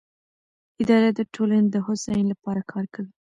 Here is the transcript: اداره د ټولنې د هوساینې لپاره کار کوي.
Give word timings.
اداره 0.81 1.09
د 1.13 1.19
ټولنې 1.33 1.67
د 1.71 1.75
هوساینې 1.87 2.29
لپاره 2.31 2.61
کار 2.71 2.85
کوي. 2.93 3.11